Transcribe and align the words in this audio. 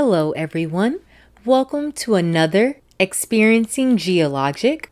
Hello, 0.00 0.30
everyone. 0.30 1.00
Welcome 1.44 1.90
to 2.04 2.14
another 2.14 2.80
Experiencing 3.00 3.96
GhiaLogic. 3.96 4.84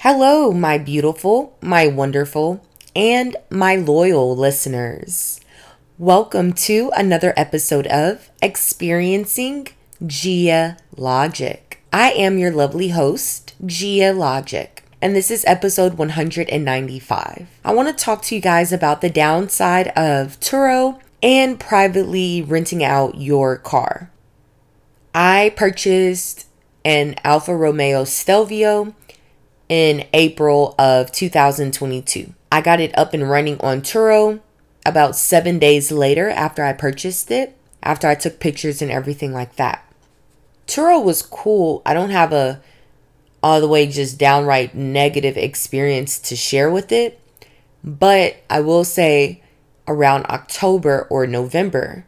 Hello, 0.00 0.52
my 0.52 0.76
beautiful, 0.76 1.56
my 1.62 1.86
wonderful, 1.86 2.62
and 2.94 3.38
my 3.48 3.76
loyal 3.76 4.36
listeners. 4.36 5.40
Welcome 5.96 6.52
to 6.68 6.92
another 6.94 7.32
episode 7.38 7.86
of 7.86 8.28
Experiencing 8.42 9.68
GhiaLogic. 10.04 11.78
I 11.90 12.10
am 12.10 12.36
your 12.36 12.52
lovely 12.52 12.90
host, 12.90 13.54
GhiaLogic, 13.64 14.80
and 15.00 15.16
this 15.16 15.30
is 15.30 15.42
episode 15.46 15.94
195. 15.94 17.48
I 17.64 17.72
want 17.72 17.88
to 17.88 18.04
talk 18.04 18.20
to 18.24 18.34
you 18.34 18.42
guys 18.42 18.74
about 18.74 19.00
the 19.00 19.08
downside 19.08 19.88
of 19.96 20.38
Turo 20.38 21.00
and 21.22 21.58
privately 21.58 22.42
renting 22.42 22.84
out 22.84 23.18
your 23.18 23.56
car. 23.56 24.10
I 25.14 25.52
purchased 25.56 26.46
an 26.84 27.16
Alfa 27.24 27.56
Romeo 27.56 28.04
Stelvio 28.04 28.94
in 29.68 30.06
April 30.12 30.74
of 30.78 31.12
2022. 31.12 32.32
I 32.50 32.60
got 32.60 32.80
it 32.80 32.96
up 32.96 33.14
and 33.14 33.28
running 33.28 33.60
on 33.60 33.82
Turo 33.82 34.40
about 34.86 35.16
seven 35.16 35.58
days 35.58 35.92
later 35.92 36.30
after 36.30 36.64
I 36.64 36.72
purchased 36.72 37.30
it, 37.30 37.56
after 37.82 38.08
I 38.08 38.14
took 38.14 38.40
pictures 38.40 38.80
and 38.80 38.90
everything 38.90 39.32
like 39.32 39.56
that. 39.56 39.84
Turo 40.66 41.02
was 41.02 41.22
cool. 41.22 41.82
I 41.84 41.94
don't 41.94 42.10
have 42.10 42.32
a 42.32 42.60
all 43.42 43.60
the 43.60 43.68
way 43.68 43.86
just 43.86 44.18
downright 44.18 44.74
negative 44.74 45.36
experience 45.36 46.18
to 46.18 46.34
share 46.34 46.70
with 46.70 46.90
it, 46.90 47.20
but 47.84 48.36
I 48.50 48.60
will 48.60 48.84
say 48.84 49.42
around 49.86 50.26
October 50.26 51.06
or 51.08 51.26
November, 51.26 52.04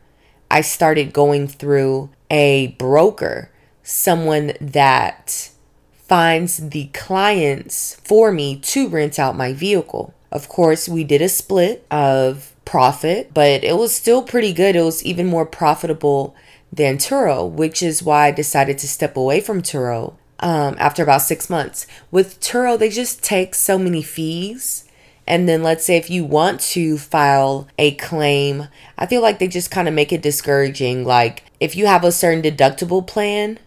I 0.51 0.61
started 0.61 1.13
going 1.13 1.47
through 1.47 2.11
a 2.31 2.69
broker, 2.79 3.51
someone 3.83 4.53
that 4.61 5.51
finds 5.93 6.71
the 6.71 6.87
clients 6.93 7.97
for 8.05 8.33
me 8.33 8.57
to 8.57 8.89
rent 8.89 9.19
out 9.19 9.37
my 9.37 9.53
vehicle. 9.53 10.15
Of 10.33 10.49
course, 10.49 10.89
we 10.89 11.05
did 11.05 11.23
a 11.23 11.29
split 11.29 11.85
of 11.91 12.55
profit, 12.65 13.35
but 13.35 13.65
it 13.65 13.77
was 13.77 13.95
still 13.95 14.23
pretty 14.23 14.53
good. 14.53 14.77
It 14.77 14.83
was 14.83 15.05
even 15.05 15.27
more 15.27 15.47
profitable 15.47 16.35
than 16.73 16.99
Turo, 16.99 17.51
which 17.51 17.83
is 17.83 18.03
why 18.03 18.27
I 18.27 18.31
decided 18.31 18.79
to 18.79 18.89
step 18.89 19.17
away 19.17 19.41
from 19.41 19.61
Turo 19.61 20.15
um, 20.39 20.77
after 20.79 21.03
about 21.03 21.23
six 21.23 21.51
months. 21.51 21.87
With 22.11 22.41
Turo, 22.41 22.79
they 22.79 22.89
just 22.89 23.23
take 23.23 23.55
so 23.55 23.77
many 23.79 24.03
fees 24.03 24.85
and 25.31 25.49
then 25.49 25.63
let's 25.63 25.85
say 25.85 25.97
if 25.97 26.11
you 26.11 26.25
want 26.25 26.61
to 26.61 26.99
file 26.99 27.69
a 27.79 27.93
claim, 27.93 28.67
I 28.99 29.07
feel 29.07 29.23
like 29.23 29.39
they 29.39 29.47
just 29.47 29.71
kind 29.71 29.87
of 29.87 29.95
make 29.95 30.13
it 30.13 30.23
discouraging. 30.23 31.05
Like 31.05 31.45
if 31.61 31.77
you 31.77 31.87
have 31.87 32.03
a 32.03 32.11
certain 32.11 32.43
deductible 32.43 33.07
plan 33.07 33.61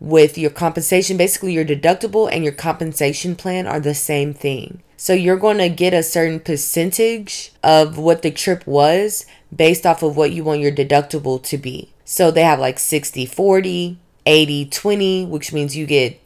with 0.00 0.36
your 0.36 0.50
compensation, 0.50 1.16
basically 1.16 1.54
your 1.54 1.64
deductible 1.64 2.30
and 2.30 2.44
your 2.44 2.52
compensation 2.52 3.36
plan 3.36 3.66
are 3.66 3.80
the 3.80 3.94
same 3.94 4.34
thing. 4.34 4.82
So 4.98 5.14
you're 5.14 5.38
going 5.38 5.56
to 5.56 5.70
get 5.70 5.94
a 5.94 6.02
certain 6.02 6.40
percentage 6.40 7.52
of 7.64 7.96
what 7.96 8.20
the 8.20 8.30
trip 8.30 8.66
was 8.66 9.24
based 9.54 9.86
off 9.86 10.02
of 10.02 10.14
what 10.14 10.32
you 10.32 10.44
want 10.44 10.60
your 10.60 10.72
deductible 10.72 11.42
to 11.44 11.56
be. 11.56 11.90
So 12.04 12.30
they 12.30 12.42
have 12.42 12.60
like 12.60 12.78
60 12.78 13.24
40, 13.24 13.98
80 14.26 14.66
20, 14.66 15.24
which 15.24 15.54
means 15.54 15.74
you 15.74 15.86
get 15.86 16.20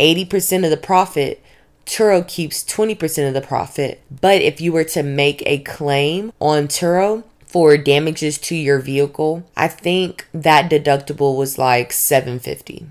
80% 0.00 0.64
of 0.64 0.70
the 0.70 0.76
profit 0.76 1.40
Turo 1.86 2.26
keeps 2.26 2.64
20% 2.64 3.28
of 3.28 3.34
the 3.34 3.40
profit. 3.40 4.02
But 4.10 4.42
if 4.42 4.60
you 4.60 4.72
were 4.72 4.84
to 4.84 5.02
make 5.02 5.42
a 5.46 5.58
claim 5.58 6.32
on 6.40 6.68
Turo 6.68 7.24
for 7.46 7.76
damages 7.76 8.38
to 8.38 8.54
your 8.54 8.78
vehicle, 8.78 9.44
I 9.56 9.68
think 9.68 10.26
that 10.32 10.70
deductible 10.70 11.36
was 11.36 11.58
like 11.58 11.92
750. 11.92 12.86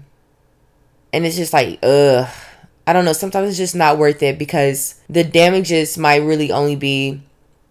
And 1.11 1.25
it's 1.25 1.35
just 1.35 1.53
like, 1.53 1.79
ugh. 1.83 2.29
I 2.85 2.91
don't 2.91 3.05
know, 3.05 3.13
sometimes 3.13 3.49
it's 3.49 3.57
just 3.57 3.75
not 3.75 3.97
worth 3.97 4.21
it 4.21 4.37
because 4.37 4.99
the 5.09 5.23
damages 5.23 5.97
might 5.97 6.17
really 6.17 6.51
only 6.51 6.75
be 6.75 7.21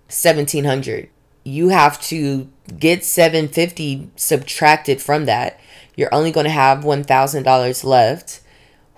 1700. 0.06 1.10
You 1.44 1.68
have 1.68 2.00
to 2.02 2.48
get 2.78 3.04
750 3.04 4.10
subtracted 4.16 5.02
from 5.02 5.26
that. 5.26 5.60
You're 5.96 6.14
only 6.14 6.30
going 6.30 6.44
to 6.44 6.50
have 6.50 6.84
$1000 6.84 7.84
left 7.84 8.41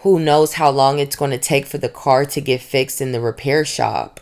who 0.05 0.21
knows 0.21 0.53
how 0.53 0.69
long 0.69 0.99
it's 0.99 1.17
going 1.17 1.31
to 1.31 1.39
take 1.39 1.65
for 1.65 1.79
the 1.79 1.89
car 1.89 2.27
to 2.27 2.39
get 2.39 2.61
fixed 2.61 3.01
in 3.01 3.13
the 3.13 3.21
repair 3.23 3.65
shop. 3.65 4.21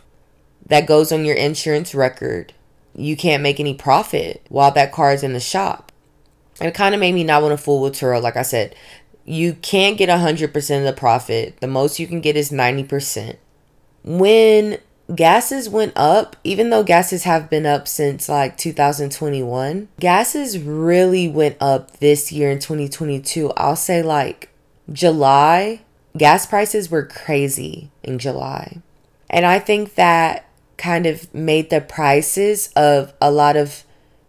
That 0.65 0.87
goes 0.87 1.11
on 1.11 1.25
your 1.25 1.35
insurance 1.35 1.93
record. 1.93 2.53
You 2.95 3.17
can't 3.17 3.43
make 3.43 3.59
any 3.59 3.75
profit 3.75 4.47
while 4.49 4.71
that 4.71 4.93
car 4.93 5.13
is 5.13 5.25
in 5.25 5.33
the 5.33 5.41
shop. 5.41 5.91
It 6.61 6.73
kind 6.73 6.95
of 6.95 7.01
made 7.01 7.17
me 7.17 7.25
not 7.25 7.43
want 7.43 7.59
to 7.59 7.63
fool 7.63 7.83
with 7.83 7.95
Turo. 7.95 8.23
Like 8.23 8.37
I 8.37 8.43
said, 8.43 8.77
you 9.25 9.55
can't 9.55 9.99
get 9.99 10.09
100% 10.09 10.79
of 10.79 10.85
the 10.85 10.93
profit. 10.93 11.61
The 11.61 11.67
most 11.67 11.99
you 11.99 12.07
can 12.07 12.21
get 12.21 12.37
is 12.37 12.53
90%. 12.53 13.35
When 14.05 14.79
gases 15.13 15.69
went 15.69 15.95
up, 15.97 16.37
even 16.45 16.71
though 16.71 16.85
gases 16.85 17.25
have 17.25 17.51
been 17.51 17.67
up 17.67 17.89
since 17.89 18.29
like 18.29 18.57
2021, 18.57 19.89
gases 19.99 20.61
really 20.61 21.27
went 21.27 21.57
up 21.61 21.99
this 21.99 22.31
year 22.31 22.53
in 22.53 22.61
2022. 22.61 23.51
I'll 23.57 23.75
say 23.75 24.01
like 24.01 24.52
July, 24.93 25.83
gas 26.17 26.47
prices 26.47 26.91
were 26.91 27.05
crazy 27.05 27.91
in 28.03 28.19
July. 28.19 28.83
And 29.31 29.47
I 29.47 29.59
think 29.59 29.95
that 29.95 30.47
kind 30.77 31.07
of 31.07 31.33
made 31.33 31.71
the 31.71 31.81
prices 31.81 32.71
of 32.77 33.15
a 33.21 33.31
lot 33.31 33.57
of 33.57 33.85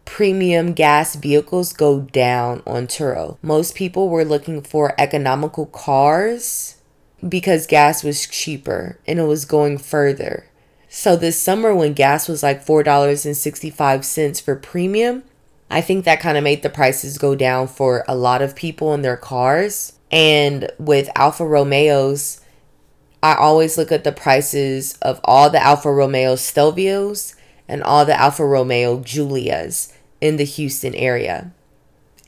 premium 0.05 0.73
gas 0.73 1.15
vehicles 1.15 1.73
go 1.73 2.01
down 2.01 2.61
on 2.67 2.87
Turo. 2.87 3.37
Most 3.41 3.75
people 3.75 4.09
were 4.09 4.25
looking 4.25 4.61
for 4.61 4.93
economical 4.97 5.65
cars 5.65 6.77
because 7.27 7.67
gas 7.67 8.03
was 8.03 8.27
cheaper 8.27 8.99
and 9.07 9.19
it 9.19 9.23
was 9.23 9.45
going 9.45 9.77
further. 9.77 10.45
So 10.89 11.15
this 11.15 11.39
summer 11.39 11.73
when 11.73 11.93
gas 11.93 12.27
was 12.27 12.43
like 12.43 12.65
$4.65 12.65 14.41
for 14.41 14.55
premium, 14.55 15.23
I 15.71 15.81
think 15.81 16.05
that 16.05 16.19
kind 16.19 16.37
of 16.37 16.43
made 16.43 16.61
the 16.61 16.69
prices 16.69 17.17
go 17.17 17.33
down 17.33 17.67
for 17.67 18.05
a 18.07 18.15
lot 18.15 18.43
of 18.43 18.55
people 18.55 18.93
in 18.93 19.01
their 19.01 19.17
cars. 19.17 19.93
And 20.13 20.69
with 20.77 21.09
Alfa 21.15 21.43
Romeos, 21.43 22.39
I 23.23 23.33
always 23.33 23.79
look 23.79 23.91
at 23.91 24.03
the 24.03 24.11
prices 24.11 24.95
of 25.01 25.19
all 25.23 25.49
the 25.49 25.61
Alfa 25.61 25.91
Romeo 25.91 26.35
Stelvios 26.35 27.33
and 27.67 27.81
all 27.81 28.05
the 28.05 28.17
Alfa 28.17 28.45
Romeo 28.45 28.99
Giulias 28.99 29.91
in 30.21 30.37
the 30.37 30.43
Houston 30.43 30.93
area. 30.93 31.51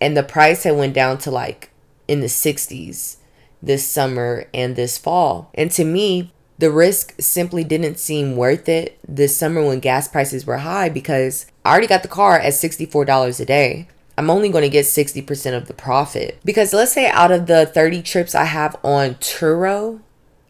And 0.01 0.17
the 0.17 0.23
price 0.23 0.63
had 0.63 0.75
went 0.75 0.95
down 0.95 1.19
to 1.19 1.31
like 1.31 1.69
in 2.07 2.21
the 2.21 2.27
60s 2.27 3.17
this 3.61 3.87
summer 3.87 4.47
and 4.51 4.75
this 4.75 4.97
fall. 4.97 5.51
And 5.53 5.69
to 5.71 5.85
me, 5.85 6.33
the 6.57 6.71
risk 6.71 7.13
simply 7.19 7.63
didn't 7.63 7.99
seem 7.99 8.35
worth 8.35 8.67
it 8.67 8.97
this 9.07 9.37
summer 9.37 9.63
when 9.63 9.79
gas 9.79 10.07
prices 10.07 10.47
were 10.47 10.57
high 10.57 10.89
because 10.89 11.45
I 11.63 11.69
already 11.69 11.87
got 11.87 12.01
the 12.01 12.09
car 12.09 12.39
at 12.39 12.53
$64 12.53 13.39
a 13.39 13.45
day. 13.45 13.87
I'm 14.17 14.29
only 14.29 14.49
going 14.49 14.63
to 14.63 14.69
get 14.69 14.85
60% 14.85 15.57
of 15.57 15.67
the 15.67 15.73
profit. 15.73 16.39
Because 16.45 16.73
let's 16.73 16.93
say 16.93 17.09
out 17.09 17.31
of 17.31 17.47
the 17.47 17.65
30 17.65 18.01
trips 18.01 18.33
I 18.33 18.45
have 18.45 18.75
on 18.83 19.15
Turo, 19.15 20.01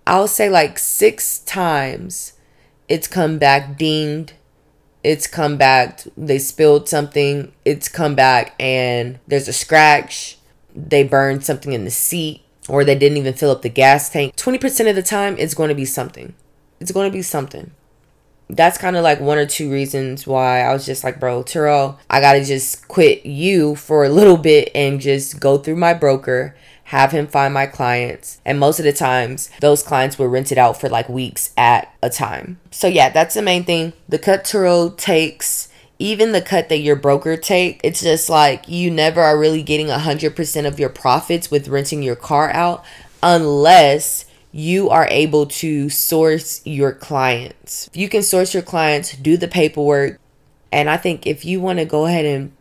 I'll 0.05 0.27
say 0.27 0.49
like 0.49 0.77
six 0.77 1.39
times 1.39 2.33
it's 2.87 3.07
come 3.07 3.39
back 3.39 3.77
dinged. 3.77 4.33
It's 5.03 5.27
come 5.27 5.57
back, 5.57 6.01
they 6.17 6.39
spilled 6.39 6.89
something. 6.89 7.51
It's 7.63 7.87
come 7.87 8.15
back 8.15 8.55
and 8.59 9.19
there's 9.27 9.47
a 9.47 9.53
scratch. 9.53 10.37
They 10.75 11.03
burned 11.03 11.45
something 11.45 11.73
in 11.73 11.85
the 11.85 11.91
seat 11.91 12.41
or 12.67 12.83
they 12.83 12.95
didn't 12.95 13.17
even 13.17 13.33
fill 13.33 13.51
up 13.51 13.61
the 13.61 13.69
gas 13.69 14.09
tank. 14.09 14.35
20% 14.35 14.89
of 14.89 14.95
the 14.95 15.03
time, 15.03 15.35
it's 15.37 15.53
going 15.53 15.69
to 15.69 15.75
be 15.75 15.85
something. 15.85 16.33
It's 16.79 16.91
going 16.91 17.09
to 17.09 17.15
be 17.15 17.21
something 17.21 17.71
that's 18.49 18.77
kind 18.77 18.95
of 18.95 19.03
like 19.03 19.19
one 19.19 19.37
or 19.37 19.45
two 19.45 19.71
reasons 19.71 20.27
why 20.27 20.61
I 20.61 20.73
was 20.73 20.85
just 20.85 21.03
like, 21.03 21.19
bro, 21.19 21.43
Turo, 21.43 21.97
I 22.09 22.21
gotta 22.21 22.43
just 22.43 22.87
quit 22.87 23.25
you 23.25 23.75
for 23.75 24.05
a 24.05 24.09
little 24.09 24.37
bit 24.37 24.69
and 24.75 25.01
just 25.01 25.39
go 25.39 25.57
through 25.57 25.77
my 25.77 25.93
broker, 25.93 26.55
have 26.85 27.11
him 27.11 27.27
find 27.27 27.53
my 27.53 27.65
clients. 27.65 28.39
And 28.45 28.59
most 28.59 28.79
of 28.79 28.85
the 28.85 28.93
times, 28.93 29.49
those 29.61 29.81
clients 29.81 30.19
were 30.19 30.29
rented 30.29 30.57
out 30.57 30.79
for 30.79 30.89
like 30.89 31.09
weeks 31.09 31.51
at 31.57 31.93
a 32.03 32.09
time. 32.09 32.59
So, 32.71 32.87
yeah, 32.87 33.09
that's 33.09 33.33
the 33.33 33.41
main 33.41 33.63
thing. 33.63 33.93
The 34.07 34.19
cut 34.19 34.43
Turo 34.43 34.95
takes 34.95 35.69
even 35.97 36.31
the 36.31 36.41
cut 36.41 36.67
that 36.67 36.79
your 36.79 36.97
broker 36.97 37.37
take 37.37 37.79
it's 37.81 38.01
just 38.01 38.29
like 38.29 38.67
you 38.67 38.91
never 38.91 39.21
are 39.21 39.39
really 39.39 39.63
getting 39.63 39.87
100% 39.87 40.67
of 40.67 40.77
your 40.77 40.89
profits 40.89 41.49
with 41.49 41.69
renting 41.69 42.03
your 42.03 42.17
car 42.17 42.49
out 42.51 42.83
unless 43.23 44.24
you 44.55 44.89
are 44.89 45.05
able 45.11 45.45
to 45.45 45.89
source 45.89 46.61
your 46.65 46.93
clients. 46.93 47.89
You 47.93 48.07
can 48.07 48.23
source 48.23 48.53
your 48.53 48.63
clients, 48.63 49.11
do 49.17 49.35
the 49.35 49.49
paperwork, 49.49 50.17
and 50.71 50.89
I 50.89 50.95
think 50.95 51.27
if 51.27 51.43
you 51.43 51.59
want 51.59 51.79
to 51.79 51.83
go 51.83 52.05
ahead 52.05 52.23
and 52.23 52.53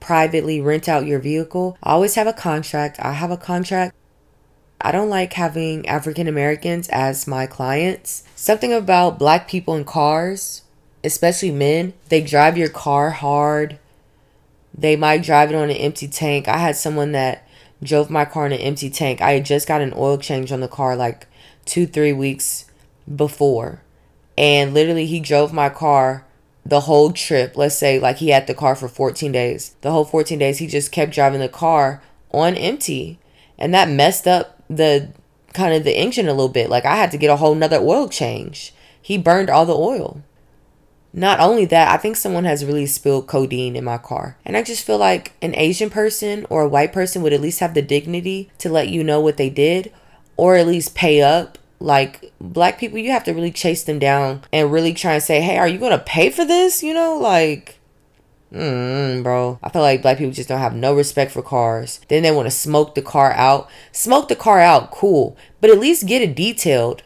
privately 0.00 0.60
rent 0.60 0.86
out 0.86 1.06
your 1.06 1.18
vehicle, 1.18 1.78
always 1.82 2.14
have 2.16 2.26
a 2.26 2.34
contract. 2.34 3.00
I 3.00 3.12
have 3.12 3.30
a 3.30 3.38
contract. 3.38 3.94
I 4.82 4.92
don't 4.92 5.08
like 5.08 5.32
having 5.32 5.88
African 5.88 6.28
Americans 6.28 6.90
as 6.90 7.26
my 7.26 7.46
clients. 7.46 8.22
Something 8.36 8.74
about 8.74 9.18
black 9.18 9.48
people 9.48 9.74
in 9.74 9.86
cars, 9.86 10.60
especially 11.02 11.52
men, 11.52 11.94
they 12.10 12.20
drive 12.20 12.58
your 12.58 12.68
car 12.68 13.12
hard. 13.12 13.78
They 14.76 14.94
might 14.94 15.22
drive 15.22 15.50
it 15.50 15.56
on 15.56 15.70
an 15.70 15.76
empty 15.76 16.06
tank. 16.06 16.48
I 16.48 16.58
had 16.58 16.76
someone 16.76 17.12
that 17.12 17.48
drove 17.82 18.10
my 18.10 18.24
car 18.24 18.46
in 18.46 18.52
an 18.52 18.58
empty 18.58 18.90
tank. 18.90 19.20
I 19.20 19.32
had 19.32 19.44
just 19.44 19.66
got 19.66 19.80
an 19.80 19.94
oil 19.96 20.18
change 20.18 20.52
on 20.52 20.60
the 20.60 20.68
car 20.68 20.96
like 20.96 21.26
two, 21.64 21.86
three 21.86 22.12
weeks 22.12 22.66
before. 23.14 23.82
And 24.36 24.72
literally, 24.74 25.06
he 25.06 25.20
drove 25.20 25.52
my 25.52 25.68
car 25.68 26.24
the 26.64 26.80
whole 26.80 27.12
trip. 27.12 27.56
Let's 27.56 27.76
say, 27.76 27.98
like, 27.98 28.16
he 28.16 28.28
had 28.28 28.46
the 28.46 28.54
car 28.54 28.74
for 28.74 28.88
14 28.88 29.32
days. 29.32 29.74
The 29.80 29.90
whole 29.90 30.04
14 30.04 30.38
days, 30.38 30.58
he 30.58 30.66
just 30.66 30.92
kept 30.92 31.12
driving 31.12 31.40
the 31.40 31.48
car 31.48 32.02
on 32.32 32.54
empty. 32.54 33.18
And 33.58 33.74
that 33.74 33.88
messed 33.88 34.26
up 34.26 34.62
the 34.68 35.10
kind 35.52 35.74
of 35.74 35.84
the 35.84 35.96
engine 35.96 36.28
a 36.28 36.32
little 36.32 36.48
bit. 36.48 36.70
Like, 36.70 36.84
I 36.84 36.96
had 36.96 37.10
to 37.10 37.18
get 37.18 37.30
a 37.30 37.36
whole 37.36 37.54
nother 37.54 37.78
oil 37.78 38.08
change. 38.08 38.72
He 39.02 39.18
burned 39.18 39.50
all 39.50 39.66
the 39.66 39.76
oil. 39.76 40.22
Not 41.12 41.40
only 41.40 41.64
that, 41.66 41.88
I 41.88 41.96
think 41.96 42.16
someone 42.16 42.44
has 42.44 42.64
really 42.64 42.86
spilled 42.86 43.26
codeine 43.26 43.74
in 43.74 43.84
my 43.84 43.98
car. 43.98 44.36
And 44.44 44.56
I 44.56 44.62
just 44.62 44.86
feel 44.86 44.98
like 44.98 45.32
an 45.42 45.54
Asian 45.56 45.90
person 45.90 46.46
or 46.48 46.62
a 46.62 46.68
white 46.68 46.92
person 46.92 47.22
would 47.22 47.32
at 47.32 47.40
least 47.40 47.60
have 47.60 47.74
the 47.74 47.82
dignity 47.82 48.50
to 48.58 48.68
let 48.68 48.88
you 48.88 49.02
know 49.02 49.20
what 49.20 49.36
they 49.36 49.50
did 49.50 49.92
or 50.36 50.56
at 50.56 50.66
least 50.66 50.94
pay 50.94 51.20
up. 51.20 51.58
Like 51.80 52.32
black 52.40 52.78
people, 52.78 52.98
you 52.98 53.10
have 53.10 53.24
to 53.24 53.32
really 53.32 53.50
chase 53.50 53.82
them 53.84 53.98
down 53.98 54.42
and 54.52 54.70
really 54.70 54.92
try 54.94 55.14
and 55.14 55.22
say, 55.22 55.40
hey, 55.40 55.56
are 55.56 55.66
you 55.66 55.78
going 55.78 55.92
to 55.92 55.98
pay 55.98 56.30
for 56.30 56.44
this? 56.44 56.82
You 56.82 56.94
know, 56.94 57.16
like. 57.18 57.78
Mm, 58.52 59.22
bro. 59.22 59.58
I 59.62 59.70
feel 59.70 59.82
like 59.82 60.02
black 60.02 60.18
people 60.18 60.32
just 60.32 60.48
don't 60.48 60.58
have 60.58 60.74
no 60.74 60.94
respect 60.94 61.32
for 61.32 61.42
cars. 61.42 62.00
Then 62.08 62.22
they 62.22 62.32
want 62.32 62.46
to 62.46 62.50
smoke 62.50 62.94
the 62.94 63.02
car 63.02 63.32
out. 63.32 63.68
Smoke 63.92 64.28
the 64.28 64.36
car 64.36 64.60
out, 64.60 64.90
cool. 64.90 65.36
But 65.60 65.70
at 65.70 65.78
least 65.78 66.06
get 66.06 66.22
it 66.22 66.36
detailed. 66.36 67.02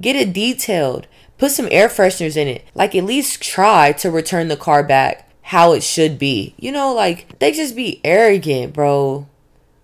Get 0.00 0.14
it 0.14 0.32
detailed. 0.32 1.08
Put 1.38 1.52
some 1.52 1.68
air 1.70 1.88
fresheners 1.88 2.36
in 2.36 2.48
it. 2.48 2.66
Like 2.74 2.94
at 2.94 3.04
least 3.04 3.40
try 3.40 3.92
to 3.92 4.10
return 4.10 4.48
the 4.48 4.56
car 4.56 4.82
back 4.82 5.30
how 5.42 5.72
it 5.72 5.82
should 5.82 6.18
be. 6.18 6.54
You 6.58 6.72
know, 6.72 6.92
like 6.92 7.38
they 7.38 7.52
just 7.52 7.74
be 7.74 8.00
arrogant, 8.04 8.74
bro. 8.74 9.26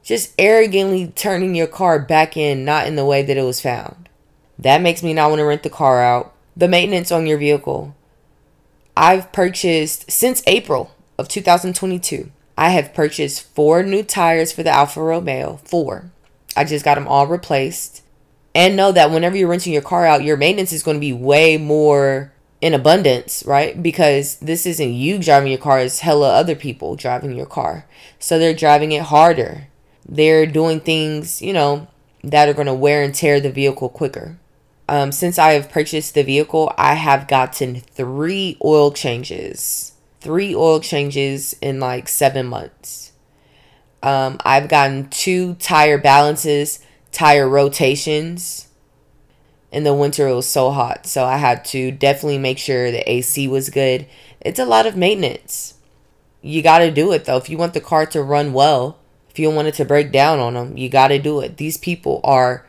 Just 0.02 0.34
arrogantly 0.38 1.06
turning 1.08 1.54
your 1.54 1.66
car 1.66 1.98
back 1.98 2.36
in, 2.36 2.64
not 2.64 2.86
in 2.86 2.96
the 2.96 3.04
way 3.06 3.22
that 3.22 3.38
it 3.38 3.42
was 3.42 3.62
found. 3.62 4.10
That 4.58 4.82
makes 4.82 5.02
me 5.02 5.14
not 5.14 5.30
want 5.30 5.38
to 5.40 5.44
rent 5.44 5.62
the 5.62 5.70
car 5.70 6.02
out. 6.02 6.34
The 6.56 6.68
maintenance 6.68 7.10
on 7.10 7.26
your 7.26 7.38
vehicle. 7.38 7.96
I've 8.96 9.32
purchased 9.32 10.10
since 10.10 10.42
April 10.46 10.94
of 11.16 11.28
2022. 11.28 12.30
I 12.56 12.68
have 12.68 12.94
purchased 12.94 13.42
four 13.54 13.82
new 13.82 14.02
tires 14.02 14.52
for 14.52 14.62
the 14.62 14.70
Alfa 14.70 15.02
Romeo. 15.02 15.60
Four. 15.64 16.10
I 16.56 16.64
just 16.64 16.84
got 16.84 16.96
them 16.96 17.08
all 17.08 17.26
replaced 17.26 18.03
and 18.54 18.76
know 18.76 18.92
that 18.92 19.10
whenever 19.10 19.36
you're 19.36 19.48
renting 19.48 19.72
your 19.72 19.82
car 19.82 20.06
out, 20.06 20.22
your 20.22 20.36
maintenance 20.36 20.72
is 20.72 20.82
going 20.82 20.96
to 20.96 21.00
be 21.00 21.12
way 21.12 21.56
more 21.56 22.32
in 22.60 22.72
abundance, 22.72 23.42
right? 23.44 23.82
Because 23.82 24.36
this 24.36 24.64
isn't 24.64 24.92
you 24.92 25.18
driving 25.18 25.50
your 25.50 25.60
car, 25.60 25.80
it's 25.80 26.00
hella 26.00 26.32
other 26.32 26.54
people 26.54 26.96
driving 26.96 27.36
your 27.36 27.46
car. 27.46 27.86
So 28.18 28.38
they're 28.38 28.54
driving 28.54 28.92
it 28.92 29.02
harder. 29.02 29.68
They're 30.08 30.46
doing 30.46 30.80
things, 30.80 31.42
you 31.42 31.52
know, 31.52 31.88
that 32.22 32.48
are 32.48 32.54
going 32.54 32.66
to 32.66 32.74
wear 32.74 33.02
and 33.02 33.14
tear 33.14 33.40
the 33.40 33.50
vehicle 33.50 33.88
quicker. 33.88 34.38
Um, 34.88 35.12
since 35.12 35.38
I 35.38 35.52
have 35.52 35.70
purchased 35.70 36.14
the 36.14 36.22
vehicle, 36.22 36.72
I 36.76 36.94
have 36.94 37.26
gotten 37.26 37.80
three 37.80 38.56
oil 38.64 38.92
changes. 38.92 39.92
Three 40.20 40.54
oil 40.54 40.80
changes 40.80 41.54
in 41.60 41.80
like 41.80 42.08
seven 42.08 42.46
months. 42.46 43.12
Um, 44.02 44.38
I've 44.44 44.68
gotten 44.68 45.08
two 45.08 45.54
tire 45.54 45.98
balances 45.98 46.80
tire 47.14 47.48
rotations. 47.48 48.68
In 49.72 49.84
the 49.84 49.94
winter, 49.94 50.28
it 50.28 50.34
was 50.34 50.48
so 50.48 50.70
hot, 50.70 51.06
so 51.06 51.24
I 51.24 51.38
had 51.38 51.64
to 51.66 51.90
definitely 51.90 52.38
make 52.38 52.58
sure 52.58 52.90
the 52.90 53.10
AC 53.10 53.48
was 53.48 53.70
good. 53.70 54.06
It's 54.40 54.60
a 54.60 54.64
lot 54.66 54.86
of 54.86 54.96
maintenance. 54.96 55.74
You 56.42 56.62
got 56.62 56.78
to 56.78 56.90
do 56.90 57.10
it 57.12 57.24
though. 57.24 57.38
If 57.38 57.48
you 57.48 57.56
want 57.56 57.72
the 57.72 57.80
car 57.80 58.04
to 58.06 58.22
run 58.22 58.52
well, 58.52 58.98
if 59.30 59.38
you 59.38 59.50
want 59.50 59.68
it 59.68 59.74
to 59.76 59.84
break 59.84 60.12
down 60.12 60.38
on 60.38 60.54
them, 60.54 60.76
you 60.76 60.88
got 60.88 61.08
to 61.08 61.18
do 61.18 61.40
it. 61.40 61.56
These 61.56 61.78
people 61.78 62.20
are 62.22 62.66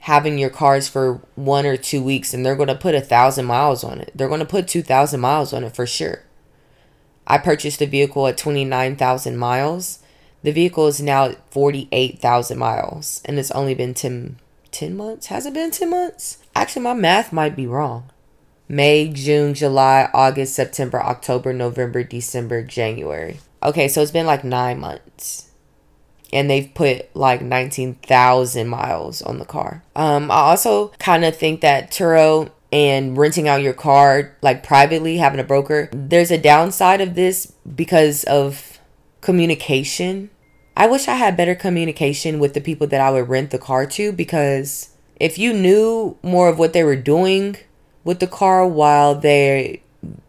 having 0.00 0.38
your 0.38 0.50
cars 0.50 0.88
for 0.88 1.20
one 1.34 1.66
or 1.66 1.76
two 1.76 2.02
weeks 2.02 2.32
and 2.32 2.44
they're 2.44 2.56
going 2.56 2.68
to 2.68 2.74
put 2.74 2.94
a 2.94 3.00
thousand 3.00 3.44
miles 3.44 3.84
on 3.84 4.00
it. 4.00 4.10
They're 4.14 4.28
going 4.28 4.40
to 4.40 4.46
put 4.46 4.66
2,000 4.66 5.20
miles 5.20 5.52
on 5.52 5.62
it 5.62 5.76
for 5.76 5.86
sure. 5.86 6.22
I 7.26 7.38
purchased 7.38 7.78
the 7.78 7.86
vehicle 7.86 8.26
at 8.26 8.38
29,000 8.38 9.36
miles 9.36 10.00
the 10.42 10.52
vehicle 10.52 10.86
is 10.86 11.00
now 11.00 11.26
at 11.26 11.52
48,000 11.52 12.58
miles 12.58 13.20
and 13.24 13.38
it's 13.38 13.50
only 13.50 13.74
been 13.74 13.94
10, 13.94 14.36
10 14.70 14.96
months. 14.96 15.26
Has 15.26 15.46
it 15.46 15.54
been 15.54 15.70
10 15.70 15.90
months? 15.90 16.38
Actually, 16.54 16.82
my 16.82 16.94
math 16.94 17.32
might 17.32 17.56
be 17.56 17.66
wrong. 17.66 18.10
May, 18.68 19.08
June, 19.08 19.54
July, 19.54 20.08
August, 20.14 20.54
September, 20.54 21.02
October, 21.02 21.52
November, 21.52 22.04
December, 22.04 22.62
January. 22.62 23.40
Okay, 23.62 23.88
so 23.88 24.00
it's 24.00 24.12
been 24.12 24.26
like 24.26 24.44
nine 24.44 24.78
months. 24.78 25.50
And 26.32 26.48
they've 26.48 26.72
put 26.72 27.14
like 27.14 27.42
19,000 27.42 28.68
miles 28.68 29.22
on 29.22 29.38
the 29.38 29.44
car. 29.44 29.82
Um, 29.96 30.30
I 30.30 30.36
also 30.36 30.88
kind 31.00 31.24
of 31.24 31.36
think 31.36 31.60
that 31.62 31.90
Turo 31.90 32.52
and 32.72 33.18
renting 33.18 33.48
out 33.48 33.62
your 33.62 33.72
car 33.72 34.36
like 34.40 34.62
privately, 34.62 35.16
having 35.16 35.40
a 35.40 35.44
broker, 35.44 35.88
there's 35.92 36.30
a 36.30 36.38
downside 36.38 37.00
of 37.00 37.16
this 37.16 37.52
because 37.74 38.22
of 38.24 38.78
communication. 39.20 40.30
I 40.76 40.86
wish 40.86 41.08
I 41.08 41.14
had 41.14 41.36
better 41.36 41.54
communication 41.54 42.38
with 42.38 42.54
the 42.54 42.60
people 42.60 42.86
that 42.88 43.00
I 43.00 43.10
would 43.10 43.28
rent 43.28 43.50
the 43.50 43.58
car 43.58 43.86
to 43.86 44.12
because 44.12 44.90
if 45.16 45.38
you 45.38 45.52
knew 45.52 46.16
more 46.22 46.48
of 46.48 46.58
what 46.58 46.72
they 46.72 46.84
were 46.84 46.96
doing 46.96 47.56
with 48.04 48.20
the 48.20 48.26
car 48.26 48.66
while 48.66 49.14
they 49.14 49.82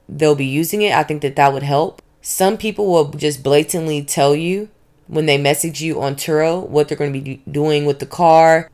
they'll 0.09 0.35
be 0.35 0.45
using 0.45 0.81
it, 0.81 0.93
I 0.93 1.03
think 1.03 1.21
that 1.21 1.37
that 1.37 1.53
would 1.53 1.63
help. 1.63 2.01
Some 2.21 2.57
people 2.57 2.91
will 2.91 3.09
just 3.11 3.41
blatantly 3.41 4.03
tell 4.03 4.35
you 4.35 4.69
when 5.07 5.25
they 5.25 5.37
message 5.37 5.81
you 5.81 6.01
on 6.01 6.15
Turo 6.15 6.67
what 6.67 6.87
they're 6.87 6.97
going 6.97 7.13
to 7.13 7.19
be 7.19 7.41
doing 7.49 7.85
with 7.85 7.99
the 7.99 8.05
car. 8.05 8.69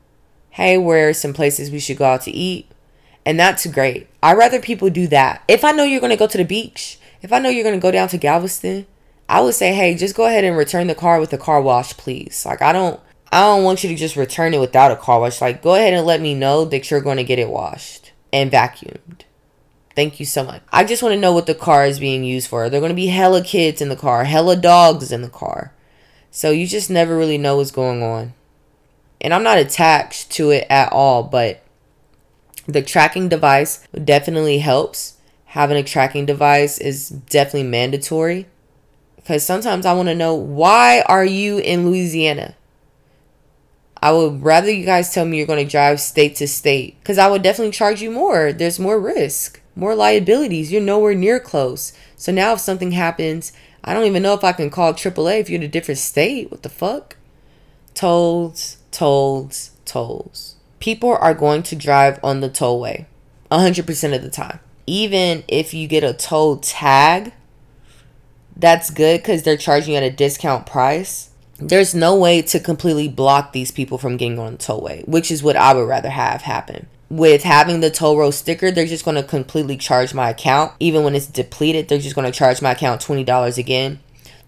Hey, 0.50 0.78
where 0.78 1.10
are 1.10 1.14
some 1.14 1.34
places 1.34 1.70
we 1.70 1.80
should 1.80 1.98
go 1.98 2.06
out 2.06 2.22
to 2.24 2.32
eat? 2.32 2.70
And 3.26 3.40
that's 3.40 3.66
great. 3.68 4.08
I'd 4.24 4.38
rather 4.38 4.60
people 4.60 4.90
do 4.90 5.06
that. 5.08 5.44
If 5.48 5.64
I 5.64 5.72
know 5.72 5.84
you're 5.84 6.00
going 6.00 6.12
to 6.12 6.18
go 6.18 6.28
to 6.28 6.38
the 6.38 6.46
beach, 6.46 7.00
if 7.22 7.32
I 7.32 7.40
know 7.40 7.50
you're 7.50 7.64
going 7.64 7.76
to 7.76 7.82
go 7.82 7.92
down 7.92 8.08
to 8.10 8.18
Galveston, 8.18 8.88
I 9.30 9.42
would 9.42 9.56
say, 9.56 9.74
hey, 9.74 9.96
just 9.96 10.16
go 10.16 10.26
ahead 10.26 10.44
and 10.44 10.58
return 10.58 10.88
the 10.88 10.96
car 10.96 11.20
with 11.20 11.34
a 11.34 11.38
car 11.38 11.62
wash, 11.62 11.96
please. 11.98 12.46
Like 12.46 12.62
I 12.62 12.72
don't 12.72 13.00
I 13.32 13.42
don't 13.42 13.64
want 13.64 13.84
you 13.84 13.90
to 13.90 13.96
just 13.96 14.16
return 14.16 14.54
it 14.54 14.60
without 14.60 14.92
a 14.92 14.96
car 14.96 15.20
wash. 15.20 15.42
Like 15.42 15.62
go 15.62 15.76
ahead 15.76 15.94
and 15.94 16.06
let 16.06 16.22
me 16.22 16.34
know 16.34 16.66
that 16.66 16.90
you're 16.90 17.02
going 17.02 17.18
to 17.18 17.24
get 17.24 17.40
it 17.40 17.50
washed 17.50 18.14
and 18.32 18.52
vacuumed. 18.52 19.22
Thank 19.96 20.20
you 20.20 20.26
so 20.26 20.44
much. 20.44 20.62
I 20.72 20.84
just 20.84 21.02
want 21.02 21.14
to 21.14 21.20
know 21.20 21.34
what 21.34 21.48
the 21.48 21.56
car 21.56 21.86
is 21.86 22.00
being 22.00 22.24
used 22.24 22.48
for. 22.48 22.70
They're 22.70 22.80
going 22.80 22.92
to 22.92 22.96
be 22.96 23.08
hella 23.08 23.44
kids 23.44 23.82
in 23.82 23.90
the 23.90 23.96
car, 23.96 24.26
hella 24.26 24.56
dogs 24.56 25.12
in 25.12 25.24
the 25.24 25.30
car. 25.30 25.74
So 26.30 26.52
you 26.52 26.68
just 26.68 26.90
never 26.90 27.18
really 27.18 27.40
know 27.40 27.58
what's 27.58 27.72
going 27.72 28.04
on. 28.04 28.34
And 29.20 29.34
I'm 29.34 29.44
not 29.44 29.58
attached 29.58 30.30
to 30.34 30.52
it 30.52 30.68
at 30.70 30.94
all, 30.94 31.24
but 31.24 31.64
the 32.68 32.84
tracking 32.84 33.28
device 33.28 33.88
definitely 33.92 34.60
helps. 34.60 35.18
Having 35.46 35.78
a 35.78 35.84
tracking 35.84 36.28
device 36.28 36.78
is 36.78 37.10
definitely 37.10 37.64
mandatory 37.64 38.46
because 39.28 39.46
sometimes 39.46 39.86
I 39.86 39.92
want 39.92 40.08
to 40.08 40.16
know 40.16 40.34
why 40.36 41.02
are 41.02 41.26
you 41.26 41.58
in 41.58 41.86
Louisiana? 41.86 42.56
I 44.02 44.14
would 44.14 44.42
rather 44.42 44.72
you 44.72 44.86
guys 44.86 45.14
tell 45.14 45.26
me 45.26 45.38
you're 45.38 45.46
going 45.46 45.66
to 45.66 45.70
drive 45.70 46.00
state 46.00 46.38
to 46.38 46.48
state 46.48 46.98
because 47.02 47.18
I 47.18 47.28
would 47.28 47.42
definitely 47.42 47.74
charge 47.74 48.02
you 48.02 48.10
more. 48.10 48.54
There's 48.54 48.80
more 48.80 48.98
risk, 48.98 49.60
more 49.76 49.96
liabilities. 49.96 50.72
You're 50.72 50.82
nowhere 50.82 51.14
near 51.14 51.42
close. 51.42 51.92
So 52.16 52.32
now 52.32 52.54
if 52.54 52.62
something 52.62 52.94
happens, 52.94 53.52
I 53.84 53.94
don't 53.94 54.06
even 54.06 54.24
know 54.24 54.34
if 54.34 54.46
I 54.46 54.54
can 54.54 54.70
call 54.70 54.94
AAA 54.94 55.42
if 55.42 55.50
you're 55.50 55.60
in 55.60 55.64
a 55.64 55.68
different 55.68 55.98
state. 55.98 56.50
What 56.50 56.64
the 56.64 56.70
fuck? 56.70 57.18
Tolls, 57.96 58.78
tolls, 58.92 59.72
tolls. 59.84 60.56
People 60.80 61.12
are 61.12 61.34
going 61.34 61.64
to 61.64 61.76
drive 61.76 62.18
on 62.24 62.40
the 62.40 62.50
tollway 62.50 63.08
100% 63.52 64.16
of 64.16 64.22
the 64.22 64.30
time. 64.30 64.62
Even 64.86 65.44
if 65.50 65.74
you 65.74 65.90
get 65.90 66.06
a 66.06 66.14
toll 66.14 66.56
tag, 66.56 67.34
that's 68.60 68.90
good 68.90 69.22
because 69.22 69.44
they're 69.44 69.58
charging 69.58 69.96
at 69.96 70.04
a 70.04 70.10
discount 70.10 70.66
price. 70.66 71.30
There's 71.60 71.96
no 71.96 72.16
way 72.16 72.42
to 72.44 72.60
completely 72.60 73.08
block 73.08 73.52
these 73.52 73.72
people 73.72 73.98
from 73.98 74.18
getting 74.18 74.40
on 74.40 74.54
the 74.54 74.58
tollway, 74.58 75.08
which 75.08 75.32
is 75.32 75.42
what 75.42 75.56
I 75.56 75.74
would 75.74 75.88
rather 75.88 76.10
have 76.10 76.44
happen. 76.44 76.88
With 77.10 77.44
having 77.44 77.80
the 77.80 77.90
toll 77.90 78.18
road 78.18 78.32
sticker, 78.32 78.70
they're 78.70 78.86
just 78.86 79.06
going 79.06 79.16
to 79.16 79.24
completely 79.24 79.78
charge 79.78 80.14
my 80.14 80.30
account. 80.30 80.74
Even 80.80 81.04
when 81.04 81.16
it's 81.16 81.26
depleted, 81.26 81.88
they're 81.88 82.00
just 82.00 82.16
going 82.16 82.32
to 82.32 82.38
charge 82.38 82.62
my 82.62 82.72
account 82.72 83.02
$20 83.02 83.58
again 83.58 84.00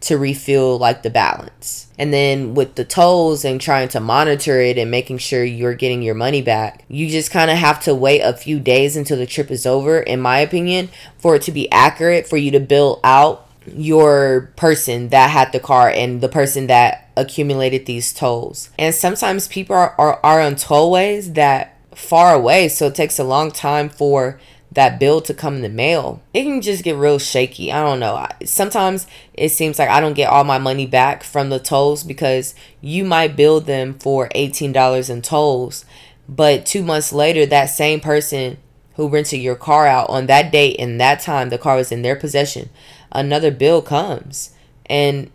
to 0.02 0.18
refill 0.18 0.78
like 0.78 1.04
the 1.04 1.10
balance. 1.10 1.88
And 1.98 2.14
then 2.14 2.54
with 2.54 2.76
the 2.76 2.86
tolls 2.86 3.44
and 3.44 3.60
trying 3.60 3.90
to 3.90 4.00
monitor 4.00 4.60
it 4.62 4.78
and 4.78 4.90
making 4.90 5.18
sure 5.18 5.44
you're 5.44 5.74
getting 5.74 6.02
your 6.02 6.16
money 6.16 6.42
back, 6.42 6.86
you 6.88 7.10
just 7.10 7.32
kind 7.32 7.52
of 7.52 7.58
have 7.58 7.82
to 7.84 7.96
wait 7.96 8.22
a 8.22 8.34
few 8.34 8.60
days 8.60 8.96
until 8.96 9.18
the 9.18 9.26
trip 9.26 9.52
is 9.52 9.66
over, 9.66 10.00
in 10.00 10.22
my 10.22 10.40
opinion, 10.40 10.90
for 11.18 11.36
it 11.36 11.42
to 11.44 11.52
be 11.52 11.70
accurate, 11.72 12.28
for 12.28 12.38
you 12.38 12.52
to 12.52 12.60
bill 12.60 13.00
out 13.04 13.49
your 13.76 14.52
person 14.56 15.10
that 15.10 15.30
had 15.30 15.52
the 15.52 15.60
car 15.60 15.90
and 15.90 16.22
the 16.22 16.30
person 16.30 16.68
that 16.68 17.10
accumulated 17.16 17.86
these 17.86 18.14
tolls. 18.14 18.70
And 18.78 18.94
sometimes 18.94 19.48
people 19.48 19.76
are, 19.76 19.96
are, 19.98 20.20
are 20.24 20.42
on 20.42 20.56
tollways 20.56 21.34
that 21.36 21.78
far 21.94 22.34
away, 22.34 22.70
so 22.70 22.88
it 22.88 22.96
takes 22.96 23.20
a 23.20 23.24
long 23.24 23.52
time 23.52 23.90
for 23.90 24.40
that 24.72 25.00
bill 25.00 25.20
to 25.22 25.34
come 25.34 25.56
in 25.56 25.62
the 25.62 25.70
mail, 25.70 26.22
it 26.34 26.44
can 26.44 26.62
just 26.62 26.84
get 26.84 26.96
real 26.96 27.18
shaky. 27.18 27.72
I 27.72 27.84
don't 27.84 28.00
know. 28.00 28.26
Sometimes 28.46 29.08
it 29.34 29.50
seems 29.50 29.80
like 29.80 29.90
I 29.90 30.00
don't 30.00 30.14
get 30.14 30.30
all 30.30 30.44
my 30.44 30.60
money 30.60 30.86
back 30.86 31.24
from 31.24 31.50
the 31.50 31.60
tolls 31.60 32.04
because 32.04 32.54
you 32.82 33.04
might 33.04 33.36
bill 33.36 33.62
them 33.62 33.98
for 33.98 34.30
$18 34.30 35.10
in 35.10 35.22
tolls, 35.22 35.86
but 36.28 36.66
two 36.66 36.84
months 36.84 37.12
later, 37.12 37.46
that 37.46 37.66
same 37.66 38.00
person 38.00 38.58
who 38.96 39.10
rented 39.10 39.40
your 39.40 39.56
car 39.56 39.88
out 39.88 40.10
on 40.10 40.28
that 40.28 40.52
date 40.52 40.76
and 40.78 41.00
that 41.00 41.22
time 41.22 41.50
the 41.50 41.58
car 41.58 41.78
was 41.78 41.92
in 41.92 42.02
their 42.02 42.16
possession, 42.16 42.70
another 43.12 43.52
bill 43.52 43.82
comes 43.82 44.52
and 44.86 45.32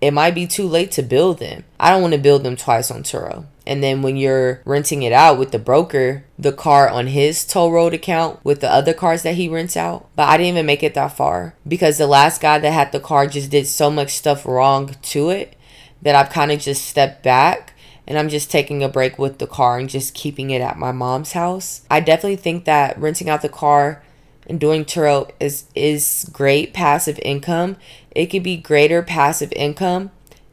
it 0.00 0.12
might 0.12 0.34
be 0.34 0.46
too 0.46 0.66
late 0.66 0.90
to 0.92 1.02
bill 1.02 1.34
them. 1.34 1.64
I 1.80 1.90
don't 1.90 2.02
want 2.02 2.12
to 2.14 2.20
bill 2.20 2.38
them 2.38 2.56
twice 2.56 2.90
on 2.90 3.02
Turo. 3.02 3.46
And 3.66 3.82
then 3.82 4.02
when 4.02 4.16
you're 4.16 4.60
renting 4.66 5.02
it 5.02 5.12
out 5.12 5.38
with 5.38 5.50
the 5.50 5.58
broker, 5.58 6.24
the 6.38 6.52
car 6.52 6.88
on 6.88 7.06
his 7.06 7.44
toll 7.46 7.72
road 7.72 7.94
account 7.94 8.44
with 8.44 8.60
the 8.60 8.70
other 8.70 8.92
cars 8.92 9.22
that 9.22 9.36
he 9.36 9.48
rents 9.48 9.76
out. 9.76 10.06
But 10.14 10.28
I 10.28 10.36
didn't 10.36 10.54
even 10.54 10.66
make 10.66 10.82
it 10.82 10.94
that 10.94 11.16
far 11.16 11.54
because 11.66 11.96
the 11.96 12.06
last 12.06 12.42
guy 12.42 12.58
that 12.58 12.70
had 12.70 12.92
the 12.92 13.00
car 13.00 13.26
just 13.26 13.50
did 13.50 13.66
so 13.66 13.90
much 13.90 14.10
stuff 14.10 14.44
wrong 14.44 14.94
to 15.00 15.30
it 15.30 15.56
that 16.02 16.14
I've 16.14 16.30
kind 16.30 16.52
of 16.52 16.60
just 16.60 16.84
stepped 16.84 17.22
back 17.22 17.72
and 18.06 18.18
I'm 18.18 18.28
just 18.28 18.50
taking 18.50 18.82
a 18.82 18.88
break 18.90 19.18
with 19.18 19.38
the 19.38 19.46
car 19.46 19.78
and 19.78 19.88
just 19.88 20.12
keeping 20.14 20.50
it 20.50 20.60
at 20.60 20.78
my 20.78 20.92
mom's 20.92 21.32
house. 21.32 21.80
I 21.90 22.00
definitely 22.00 22.36
think 22.36 22.66
that 22.66 22.98
renting 22.98 23.30
out 23.30 23.40
the 23.40 23.48
car 23.48 24.02
and 24.46 24.60
doing 24.60 24.84
Turo 24.84 25.30
is 25.40 25.64
is 25.74 26.28
great 26.32 26.72
passive 26.72 27.18
income. 27.22 27.76
It 28.10 28.26
could 28.26 28.42
be 28.42 28.56
greater 28.56 29.02
passive 29.02 29.52
income 29.54 30.10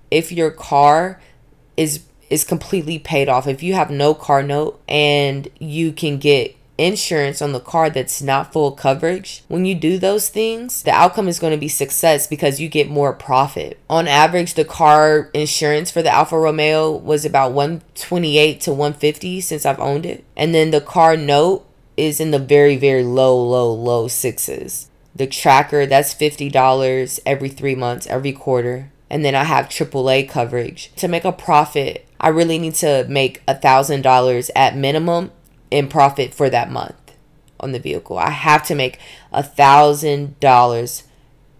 if 0.09 0.31
your 0.31 0.51
car 0.51 1.21
is 1.77 2.01
is 2.29 2.43
completely 2.43 2.97
paid 2.97 3.27
off. 3.27 3.47
If 3.47 3.61
you 3.61 3.73
have 3.73 3.91
no 3.91 4.13
car 4.13 4.41
note 4.41 4.81
and 4.87 5.49
you 5.59 5.91
can 5.91 6.17
get 6.17 6.55
insurance 6.77 7.41
on 7.41 7.51
the 7.51 7.59
car 7.59 7.89
that's 7.89 8.21
not 8.21 8.53
full 8.53 8.71
coverage, 8.71 9.43
when 9.49 9.65
you 9.65 9.75
do 9.75 9.97
those 9.97 10.29
things, 10.29 10.81
the 10.83 10.91
outcome 10.91 11.27
is 11.27 11.39
going 11.39 11.51
to 11.51 11.59
be 11.59 11.67
success 11.67 12.27
because 12.27 12.59
you 12.59 12.69
get 12.69 12.89
more 12.89 13.13
profit. 13.13 13.77
On 13.89 14.07
average, 14.07 14.53
the 14.53 14.65
car 14.65 15.29
insurance 15.33 15.91
for 15.91 16.01
the 16.01 16.09
Alfa 16.09 16.37
Romeo 16.39 16.91
was 16.91 17.25
about 17.25 17.51
128 17.51 18.61
to 18.61 18.71
150 18.71 19.41
since 19.41 19.65
I've 19.65 19.79
owned 19.79 20.05
it. 20.05 20.23
And 20.35 20.55
then 20.55 20.71
the 20.71 20.81
car 20.81 21.17
note 21.17 21.67
is 22.01 22.19
in 22.19 22.31
the 22.31 22.39
very 22.39 22.75
very 22.75 23.03
low 23.03 23.41
low 23.41 23.71
low 23.73 24.07
sixes. 24.07 24.89
The 25.13 25.27
tracker 25.27 25.85
that's 25.85 26.13
$50 26.13 27.19
every 27.25 27.49
3 27.49 27.75
months, 27.75 28.07
every 28.07 28.31
quarter 28.31 28.91
and 29.11 29.25
then 29.25 29.35
I 29.35 29.43
have 29.43 29.67
AAA 29.67 30.29
coverage. 30.29 30.93
To 30.95 31.09
make 31.09 31.25
a 31.25 31.33
profit, 31.33 32.07
I 32.17 32.29
really 32.29 32.57
need 32.57 32.75
to 32.75 33.05
make 33.09 33.43
a 33.45 33.53
thousand 33.53 34.03
dollars 34.03 34.49
at 34.55 34.77
minimum 34.77 35.31
in 35.69 35.89
profit 35.89 36.33
for 36.33 36.49
that 36.49 36.71
month 36.71 36.95
on 37.59 37.73
the 37.73 37.79
vehicle. 37.79 38.17
I 38.17 38.29
have 38.29 38.63
to 38.67 38.75
make 38.75 38.99
a 39.33 39.43
thousand 39.43 40.39
dollars 40.39 41.03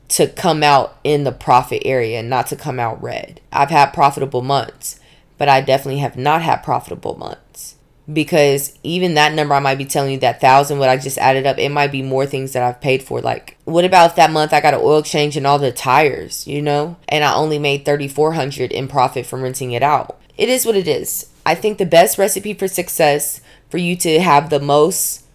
to 0.08 0.28
come 0.28 0.64
out 0.64 0.98
in 1.04 1.26
the 1.26 1.32
profit 1.34 1.82
area, 1.84 2.20
and 2.20 2.30
not 2.30 2.48
to 2.48 2.56
come 2.56 2.80
out 2.80 3.02
red. 3.04 3.42
I've 3.52 3.70
had 3.70 3.94
profitable 3.94 4.42
months, 4.42 5.00
but 5.38 5.50
I 5.50 5.60
definitely 5.60 6.00
have 6.00 6.18
not 6.18 6.42
had 6.42 6.64
profitable 6.64 7.18
months 7.18 7.76
because 8.12 8.78
even 8.84 9.14
that 9.14 9.34
number 9.34 9.54
I 9.54 9.60
might 9.60 9.78
be 9.78 9.86
telling 9.86 10.12
you 10.12 10.20
that 10.20 10.42
thousand 10.42 10.80
what 10.80 10.90
I 10.90 10.98
just 10.98 11.18
added 11.18 11.46
up 11.46 11.58
it 11.58 11.70
might 11.70 11.92
be 11.92 12.02
more 12.02 12.26
things 12.26 12.54
that 12.54 12.64
I've 12.64 12.82
paid 12.82 13.04
for. 13.04 13.22
Like 13.22 13.58
what 13.66 13.86
about 13.86 14.16
that 14.16 14.32
month 14.32 14.54
I 14.54 14.62
got 14.62 14.74
an 14.74 14.82
oil 14.82 15.02
change 15.02 15.38
and 15.38 15.46
all 15.46 15.60
the 15.60 15.72
tires 15.72 16.48
you 16.48 16.62
know 16.62 16.98
and 17.08 17.24
I 17.24 17.34
only 17.34 17.60
made 17.60 17.86
3400 17.86 18.72
in 18.72 18.88
profit 18.88 19.26
from 19.26 19.44
renting 19.44 19.72
it 19.72 19.84
out? 19.84 20.20
It 20.38 20.50
is 20.50 20.66
what 20.66 20.76
it 20.76 20.88
is. 20.88 21.30
I 21.46 21.56
think 21.56 21.78
the 21.78 21.86
best 21.86 22.18
recipe 22.18 22.54
for 22.54 22.68
success 22.68 23.42
for 23.70 23.78
you 23.78 23.96
to 23.98 24.20
have 24.20 24.50
the 24.50 24.60
most 24.60 25.26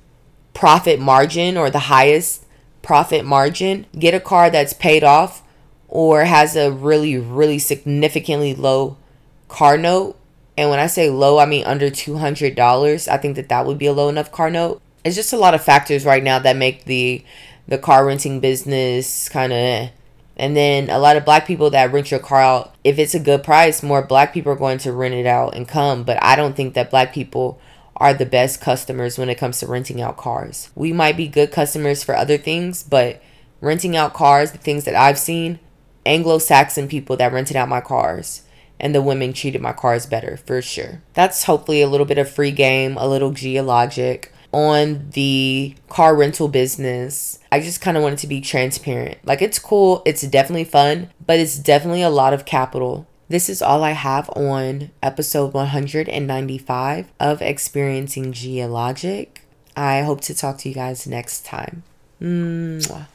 profit 0.54 0.98
margin 0.98 1.56
or 1.56 1.70
the 1.70 1.78
highest 1.80 2.44
profit 2.82 3.24
margin 3.24 3.86
get 3.98 4.14
a 4.14 4.20
car 4.20 4.48
that's 4.50 4.72
paid 4.72 5.04
off 5.04 5.42
or 5.88 6.24
has 6.24 6.56
a 6.56 6.70
really 6.70 7.16
really 7.18 7.58
significantly 7.58 8.54
low 8.54 8.96
car 9.48 9.76
note 9.76 10.16
and 10.56 10.70
when 10.70 10.78
I 10.78 10.86
say 10.86 11.10
low, 11.10 11.38
I 11.38 11.46
mean 11.46 11.64
under 11.64 11.90
$200. 11.90 13.08
I 13.08 13.16
think 13.18 13.36
that 13.36 13.48
that 13.48 13.66
would 13.66 13.78
be 13.78 13.86
a 13.86 13.92
low 13.92 14.08
enough 14.08 14.32
car 14.32 14.50
note. 14.50 14.80
It's 15.04 15.16
just 15.16 15.32
a 15.32 15.38
lot 15.38 15.54
of 15.54 15.62
factors 15.62 16.04
right 16.04 16.22
now 16.22 16.38
that 16.38 16.56
make 16.56 16.84
the 16.84 17.24
the 17.68 17.78
car 17.78 18.06
renting 18.06 18.40
business 18.40 19.28
kind 19.28 19.52
of 19.52 19.90
and 20.36 20.54
then 20.54 20.90
a 20.90 20.98
lot 20.98 21.16
of 21.16 21.24
black 21.24 21.46
people 21.46 21.70
that 21.70 21.92
rent 21.92 22.10
your 22.10 22.20
car 22.20 22.40
out, 22.40 22.74
if 22.84 22.98
it's 22.98 23.14
a 23.14 23.20
good 23.20 23.42
price, 23.42 23.82
more 23.82 24.02
black 24.02 24.34
people 24.34 24.52
are 24.52 24.56
going 24.56 24.78
to 24.78 24.92
rent 24.92 25.14
it 25.14 25.26
out 25.26 25.54
and 25.54 25.66
come. 25.66 26.04
But 26.04 26.22
I 26.22 26.36
don't 26.36 26.54
think 26.54 26.74
that 26.74 26.90
black 26.90 27.14
people 27.14 27.58
are 27.96 28.12
the 28.12 28.26
best 28.26 28.60
customers 28.60 29.16
when 29.16 29.30
it 29.30 29.38
comes 29.38 29.60
to 29.60 29.66
renting 29.66 30.02
out 30.02 30.18
cars. 30.18 30.70
We 30.74 30.92
might 30.92 31.16
be 31.16 31.26
good 31.26 31.52
customers 31.52 32.04
for 32.04 32.14
other 32.14 32.36
things, 32.36 32.82
but 32.82 33.22
renting 33.62 33.96
out 33.96 34.12
cars, 34.12 34.52
the 34.52 34.58
things 34.58 34.84
that 34.84 34.94
I've 34.94 35.18
seen, 35.18 35.58
Anglo 36.04 36.38
Saxon 36.38 36.86
people 36.86 37.16
that 37.16 37.32
rented 37.32 37.56
out 37.56 37.70
my 37.70 37.80
cars 37.80 38.42
and 38.80 38.94
the 38.94 39.02
women 39.02 39.32
treated 39.32 39.60
my 39.60 39.72
cars 39.72 40.06
better 40.06 40.36
for 40.36 40.60
sure. 40.62 41.02
That's 41.14 41.44
hopefully 41.44 41.82
a 41.82 41.88
little 41.88 42.06
bit 42.06 42.18
of 42.18 42.30
free 42.30 42.50
game, 42.50 42.96
a 42.96 43.08
little 43.08 43.32
GhiaLogic 43.32 44.28
on 44.52 45.10
the 45.10 45.74
car 45.88 46.16
rental 46.16 46.48
business. 46.48 47.38
I 47.52 47.60
just 47.60 47.80
kind 47.80 47.96
of 47.96 48.02
wanted 48.02 48.20
to 48.20 48.26
be 48.26 48.40
transparent. 48.40 49.18
Like 49.24 49.42
it's 49.42 49.58
cool, 49.58 50.02
it's 50.06 50.22
definitely 50.22 50.64
fun, 50.64 51.10
but 51.26 51.38
it's 51.38 51.58
definitely 51.58 52.02
a 52.02 52.10
lot 52.10 52.32
of 52.32 52.44
capital. 52.44 53.06
This 53.28 53.48
is 53.48 53.60
all 53.60 53.82
I 53.82 53.90
have 53.90 54.30
on 54.30 54.92
episode 55.02 55.52
195 55.52 57.12
of 57.18 57.42
Experiencing 57.42 58.32
GhiaLogic. 58.32 59.28
I 59.76 60.02
hope 60.02 60.22
to 60.22 60.34
talk 60.34 60.58
to 60.58 60.68
you 60.68 60.74
guys 60.74 61.06
next 61.06 61.44
time. 61.44 61.82
Mwah. 62.20 63.04